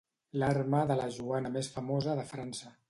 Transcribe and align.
L'arma 0.43 0.79
de 0.93 0.97
la 1.01 1.07
Joana 1.19 1.55
més 1.59 1.71
famosa 1.77 2.19
de 2.23 2.29
França. 2.35 2.79